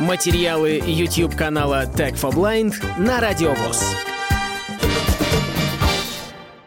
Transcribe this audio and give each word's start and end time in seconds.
Материалы 0.00 0.82
YouTube 0.84 1.34
канала 1.34 1.86
Tech 1.86 2.20
for 2.20 2.30
Blind 2.30 2.74
на 2.98 3.18
Радиовоз. 3.18 3.82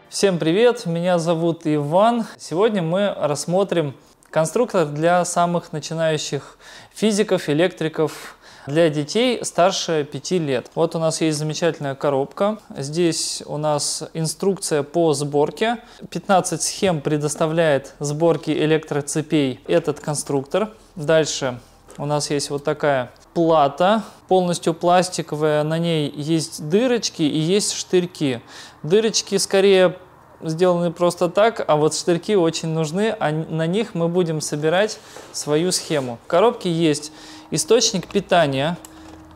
Всем 0.08 0.36
привет, 0.36 0.84
меня 0.84 1.20
зовут 1.20 1.60
Иван. 1.64 2.26
Сегодня 2.38 2.82
мы 2.82 3.14
рассмотрим 3.16 3.94
конструктор 4.30 4.84
для 4.84 5.24
самых 5.24 5.72
начинающих 5.72 6.58
физиков, 6.92 7.48
электриков, 7.48 8.36
для 8.66 8.90
детей 8.90 9.44
старше 9.44 10.02
5 10.10 10.30
лет. 10.32 10.70
Вот 10.74 10.96
у 10.96 10.98
нас 10.98 11.20
есть 11.20 11.38
замечательная 11.38 11.94
коробка. 11.94 12.58
Здесь 12.76 13.44
у 13.46 13.58
нас 13.58 14.02
инструкция 14.12 14.82
по 14.82 15.14
сборке. 15.14 15.78
15 16.10 16.60
схем 16.60 17.00
предоставляет 17.00 17.94
сборки 18.00 18.50
электроцепей 18.50 19.60
этот 19.68 20.00
конструктор. 20.00 20.70
Дальше 20.96 21.60
у 21.96 22.06
нас 22.06 22.30
есть 22.30 22.50
вот 22.50 22.64
такая 22.64 23.10
плата, 23.34 24.02
полностью 24.28 24.74
пластиковая, 24.74 25.62
на 25.64 25.78
ней 25.78 26.12
есть 26.14 26.68
дырочки 26.68 27.22
и 27.22 27.38
есть 27.38 27.72
штырьки. 27.72 28.40
Дырочки 28.82 29.36
скорее 29.38 29.96
сделаны 30.42 30.90
просто 30.90 31.28
так, 31.28 31.64
а 31.66 31.76
вот 31.76 31.94
штырьки 31.94 32.36
очень 32.36 32.68
нужны, 32.68 33.14
а 33.18 33.30
на 33.30 33.66
них 33.66 33.94
мы 33.94 34.08
будем 34.08 34.40
собирать 34.40 34.98
свою 35.32 35.72
схему. 35.72 36.18
В 36.24 36.28
коробке 36.28 36.70
есть 36.70 37.12
источник 37.50 38.06
питания 38.08 38.78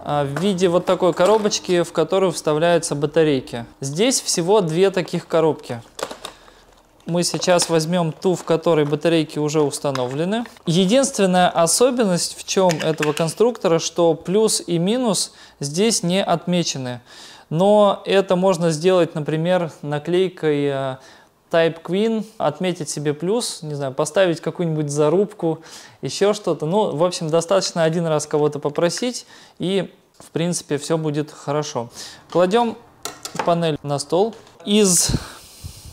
а, 0.01 0.25
в 0.25 0.41
виде 0.41 0.69
вот 0.69 0.85
такой 0.87 1.13
коробочки, 1.13 1.83
в 1.83 1.93
которую 1.93 2.33
вставляются 2.33 2.95
батарейки. 2.95 3.67
Здесь 3.81 4.21
всего 4.21 4.61
две 4.61 4.91
таких 4.91 5.27
коробки. 5.27 5.83
Мы 7.07 7.23
сейчас 7.23 7.69
возьмем 7.69 8.13
ту, 8.13 8.35
в 8.35 8.45
которой 8.45 8.87
батарейки 8.87 9.39
уже 9.39 9.61
установлены. 9.61 10.45
Единственная 10.65 11.49
особенность 11.51 12.37
в 12.39 12.47
чем 12.47 12.71
этого 12.71 13.13
конструктора, 13.13 13.79
что 13.79 14.15
плюс 14.15 14.63
и 14.67 14.79
минус 14.79 15.33
здесь 15.61 16.03
не 16.03 16.23
отмечены. 16.23 17.03
Но 17.51 18.03
это 18.07 18.37
можно 18.37 18.71
сделать, 18.71 19.15
например, 19.15 19.71
наклейкой 19.83 20.65
э, 20.65 20.97
Type 21.51 21.83
Queen, 21.83 22.27
отметить 22.39 22.89
себе 22.89 23.13
плюс, 23.13 23.61
не 23.63 23.75
знаю, 23.75 23.93
поставить 23.93 24.41
какую-нибудь 24.41 24.91
зарубку, 24.91 25.61
еще 26.03 26.33
что-то. 26.33 26.67
Ну, 26.67 26.97
в 26.97 27.05
общем, 27.05 27.29
достаточно 27.29 27.85
один 27.85 28.07
раз 28.07 28.27
кого-то 28.27 28.59
попросить, 28.59 29.27
и, 29.59 29.93
в 30.19 30.31
принципе, 30.31 30.79
все 30.79 30.99
будет 30.99 31.31
хорошо. 31.31 31.91
Кладем 32.31 32.77
панель 33.45 33.79
на 33.83 33.99
стол. 33.99 34.35
Из 34.65 35.11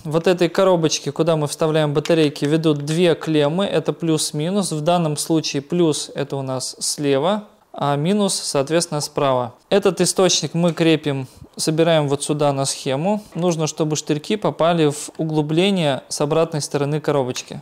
вот 0.04 0.28
этой 0.28 0.50
коробочки, 0.50 1.12
куда 1.12 1.36
мы 1.36 1.48
вставляем 1.48 1.94
батарейки, 1.94 2.46
ведут 2.46 2.80
две 2.86 3.16
клеммы, 3.16 3.66
это 3.66 3.94
плюс-минус. 3.94 4.72
В 4.72 4.82
данном 4.82 5.18
случае 5.18 5.62
плюс 5.62 6.12
это 6.16 6.36
у 6.36 6.42
нас 6.42 6.76
слева, 6.80 7.46
а 7.74 7.96
минус, 7.96 8.34
соответственно, 8.34 9.02
справа. 9.02 9.54
Этот 9.70 10.02
источник 10.02 10.54
мы 10.54 10.74
крепим, 10.74 11.28
собираем 11.56 12.08
вот 12.08 12.24
сюда 12.24 12.52
на 12.52 12.66
схему. 12.66 13.24
Нужно, 13.34 13.68
чтобы 13.68 13.96
штырьки 13.96 14.36
попали 14.36 14.90
в 14.90 15.10
углубление 15.18 16.04
с 16.10 16.20
обратной 16.22 16.62
стороны 16.62 17.00
коробочки. 17.00 17.62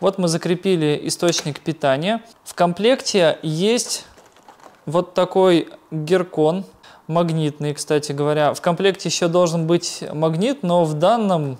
Вот 0.00 0.18
мы 0.18 0.28
закрепили 0.28 1.00
источник 1.04 1.60
питания. 1.60 2.22
В 2.44 2.54
комплекте 2.54 3.38
есть 3.42 4.04
вот 4.84 5.14
такой 5.14 5.68
геркон, 5.90 6.64
магнитный, 7.06 7.74
кстати 7.74 8.12
говоря. 8.12 8.54
В 8.54 8.60
комплекте 8.60 9.08
еще 9.08 9.28
должен 9.28 9.66
быть 9.66 10.04
магнит, 10.12 10.62
но 10.62 10.84
в 10.84 10.94
данном 10.94 11.58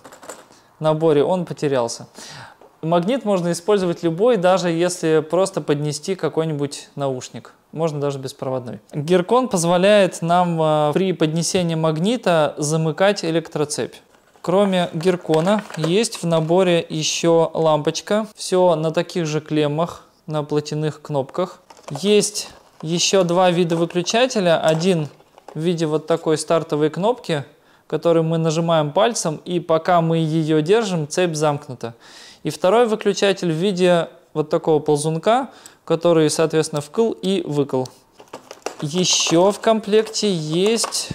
наборе 0.79 1.25
он 1.25 1.45
потерялся. 1.45 2.07
Магнит 2.83 3.25
можно 3.25 3.53
использовать 3.53 4.03
любой, 4.03 4.37
даже 4.37 4.69
если 4.69 5.21
просто 5.21 5.61
поднести 5.61 6.17
какой-нибудь 6.17 6.89
наушник. 6.97 7.53
Можно 7.71 8.01
даже 8.01 8.19
беспроводной. 8.19 8.81
Геркон 8.93 9.49
позволяет 9.49 10.21
нам 10.21 10.61
э, 10.61 10.91
при 10.93 11.13
поднесении 11.13 11.77
магнита 11.77 12.55
замыкать 12.59 13.25
электроцепь. 13.25 13.95
Кроме 14.43 14.91
геркона 14.93 15.63
есть 15.77 16.21
в 16.21 16.27
наборе 16.27 16.85
еще 16.89 17.51
лампочка. 17.55 18.27
Все 18.35 18.75
на 18.75 18.91
таких 18.91 19.27
же 19.27 19.41
клеммах, 19.41 20.05
на 20.27 20.43
платяных 20.43 21.01
кнопках. 21.01 21.61
Есть 22.01 22.49
еще 22.83 23.23
два 23.23 23.53
вида 23.53 23.77
выключателя. 23.77 24.61
Один 24.61 25.09
в 25.55 25.61
виде 25.61 25.87
вот 25.87 26.07
такой 26.07 26.39
стартовой 26.39 26.91
кнопки, 26.91 27.45
которую 27.87 28.25
мы 28.25 28.39
нажимаем 28.39 28.93
пальцем, 28.93 29.41
и 29.45 29.61
пока 29.61 30.01
мы 30.01 30.19
ее 30.19 30.63
держим, 30.63 31.09
цепь 31.09 31.35
замкнута. 31.35 31.95
И 32.43 32.51
второй 32.51 32.87
выключатель 32.87 33.53
в 33.53 33.57
виде 33.57 34.09
вот 34.35 34.51
такого 34.51 34.79
ползунка, 34.79 35.51
который, 35.85 36.31
соответственно, 36.31 36.81
вкл 36.81 37.13
и 37.13 37.43
выкл. 37.47 37.85
Еще 38.81 39.53
в 39.53 39.61
комплекте 39.61 40.33
есть 40.33 41.11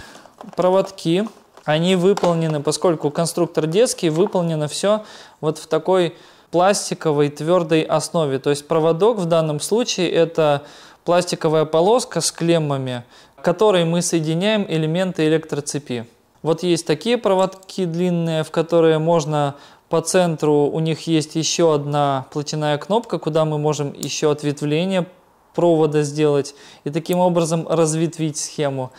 проводки. 0.55 1.27
Они 1.65 1.95
выполнены, 1.95 2.61
поскольку 2.61 3.11
конструктор 3.11 3.67
детский, 3.67 4.09
выполнено 4.09 4.67
все 4.67 5.03
вот 5.41 5.57
в 5.57 5.67
такой 5.67 6.15
пластиковой 6.51 7.29
твердой 7.29 7.81
основе. 7.81 8.39
То 8.39 8.51
есть 8.51 8.67
проводок 8.67 9.17
в 9.17 9.25
данном 9.25 9.59
случае 9.59 10.09
это 10.11 10.63
пластиковая 11.03 11.65
полоска 11.65 12.21
с 12.21 12.31
клеммами, 12.31 13.03
которой 13.41 13.85
мы 13.85 14.01
соединяем 14.01 14.65
элементы 14.67 15.27
электроцепи. 15.27 16.05
Вот 16.43 16.63
есть 16.63 16.85
такие 16.85 17.17
проводки 17.17 17.85
длинные, 17.85 18.43
в 18.43 18.51
которые 18.51 18.99
можно 18.99 19.55
по 19.89 20.01
центру 20.01 20.65
у 20.65 20.79
них 20.79 21.07
есть 21.07 21.35
еще 21.35 21.73
одна 21.73 22.25
платяная 22.31 22.77
кнопка, 22.77 23.19
куда 23.19 23.45
мы 23.45 23.57
можем 23.57 23.93
еще 23.93 24.31
ответвление 24.31 25.07
провода 25.55 26.03
сделать 26.03 26.53
и 26.83 26.89
таким 26.89 27.19
образом 27.19 27.67
разветвить 27.67 28.37
схему. 28.37 28.91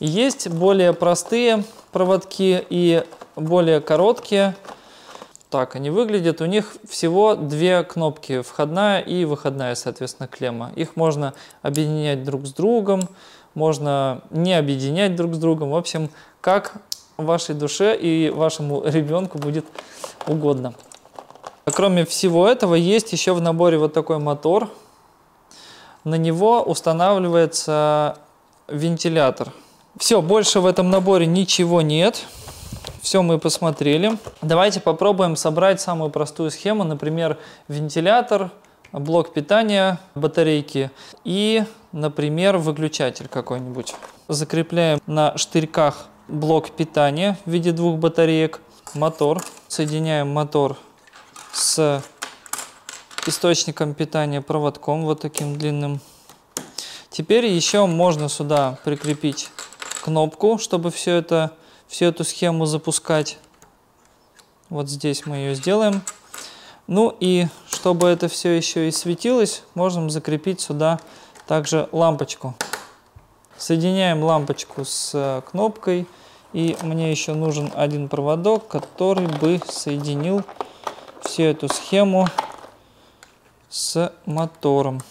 есть 0.00 0.48
более 0.48 0.92
простые 0.92 1.64
проводки 1.92 2.64
и 2.70 3.02
более 3.36 3.80
короткие. 3.80 4.54
Так 5.50 5.76
они 5.76 5.90
выглядят. 5.90 6.40
У 6.40 6.46
них 6.46 6.76
всего 6.88 7.34
две 7.36 7.84
кнопки, 7.84 8.42
входная 8.42 9.00
и 9.00 9.24
выходная, 9.24 9.74
соответственно, 9.74 10.28
клемма. 10.28 10.72
Их 10.74 10.96
можно 10.96 11.34
объединять 11.62 12.24
друг 12.24 12.46
с 12.46 12.52
другом, 12.52 13.08
можно 13.54 14.22
не 14.30 14.54
объединять 14.54 15.14
друг 15.14 15.34
с 15.34 15.38
другом. 15.38 15.70
В 15.70 15.76
общем, 15.76 16.10
как 16.40 16.74
вашей 17.16 17.54
душе 17.54 17.96
и 17.96 18.30
вашему 18.30 18.82
ребенку 18.84 19.38
будет 19.38 19.64
угодно. 20.26 20.74
Кроме 21.66 22.04
всего 22.04 22.46
этого, 22.48 22.74
есть 22.74 23.12
еще 23.12 23.32
в 23.32 23.40
наборе 23.40 23.78
вот 23.78 23.92
такой 23.92 24.18
мотор. 24.18 24.68
На 26.02 26.16
него 26.16 26.62
устанавливается 26.62 28.18
вентилятор. 28.68 29.52
Все, 29.96 30.20
больше 30.20 30.60
в 30.60 30.66
этом 30.66 30.90
наборе 30.90 31.26
ничего 31.26 31.80
нет. 31.80 32.24
Все 33.04 33.20
мы 33.20 33.38
посмотрели. 33.38 34.16
Давайте 34.40 34.80
попробуем 34.80 35.36
собрать 35.36 35.78
самую 35.78 36.08
простую 36.08 36.50
схему. 36.50 36.84
Например, 36.84 37.36
вентилятор, 37.68 38.50
блок 38.92 39.34
питания, 39.34 40.00
батарейки 40.14 40.90
и, 41.22 41.64
например, 41.92 42.56
выключатель 42.56 43.28
какой-нибудь. 43.28 43.94
Закрепляем 44.28 45.02
на 45.06 45.36
штырьках 45.36 46.06
блок 46.28 46.70
питания 46.70 47.36
в 47.44 47.50
виде 47.50 47.72
двух 47.72 47.98
батареек, 47.98 48.62
мотор. 48.94 49.44
Соединяем 49.68 50.30
мотор 50.30 50.78
с 51.52 52.02
источником 53.26 53.92
питания 53.92 54.40
проводком 54.40 55.04
вот 55.04 55.20
таким 55.20 55.58
длинным. 55.58 56.00
Теперь 57.10 57.44
еще 57.44 57.84
можно 57.84 58.30
сюда 58.30 58.78
прикрепить 58.82 59.50
кнопку, 60.02 60.56
чтобы 60.56 60.90
все 60.90 61.16
это, 61.16 61.52
всю 61.88 62.06
эту 62.06 62.24
схему 62.24 62.66
запускать. 62.66 63.38
Вот 64.68 64.88
здесь 64.88 65.26
мы 65.26 65.36
ее 65.36 65.54
сделаем. 65.54 66.02
Ну 66.86 67.16
и 67.20 67.46
чтобы 67.70 68.08
это 68.08 68.28
все 68.28 68.50
еще 68.50 68.88
и 68.88 68.90
светилось, 68.90 69.62
можем 69.74 70.10
закрепить 70.10 70.60
сюда 70.60 71.00
также 71.46 71.88
лампочку. 71.92 72.54
Соединяем 73.56 74.22
лампочку 74.22 74.84
с 74.84 75.12
э, 75.14 75.42
кнопкой. 75.50 76.06
И 76.52 76.76
мне 76.82 77.10
еще 77.10 77.34
нужен 77.34 77.72
один 77.74 78.08
проводок, 78.08 78.68
который 78.68 79.26
бы 79.26 79.60
соединил 79.66 80.44
всю 81.20 81.42
эту 81.44 81.68
схему 81.68 82.28
с 83.68 84.12
мотором. 84.24 85.02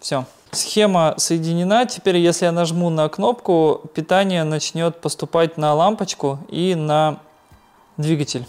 Все. 0.00 0.24
Схема 0.50 1.14
соединена. 1.18 1.86
Теперь, 1.86 2.16
если 2.16 2.46
я 2.46 2.52
нажму 2.52 2.90
на 2.90 3.08
кнопку, 3.08 3.82
питание 3.94 4.44
начнет 4.44 5.00
поступать 5.00 5.56
на 5.58 5.74
лампочку 5.74 6.38
и 6.48 6.74
на 6.74 7.20
двигатель. 7.96 8.46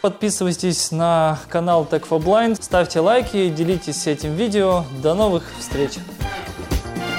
Подписывайтесь 0.00 0.92
на 0.92 1.38
канал 1.48 1.86
Tech 1.90 2.08
for 2.08 2.22
Blind, 2.22 2.62
ставьте 2.62 3.00
лайки, 3.00 3.48
делитесь 3.48 4.06
этим 4.06 4.34
видео. 4.34 4.84
До 5.02 5.14
новых 5.14 5.44
встреч! 5.58 5.94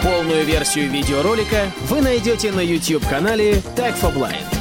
Полную 0.02 0.46
версию 0.46 0.90
видеоролика 0.90 1.72
вы 1.90 2.02
найдете 2.02 2.54
на 2.54 2.62
YouTube-канале 2.62 3.56
Tech 3.76 4.00
for 4.00 4.14
Blind. 4.16 4.59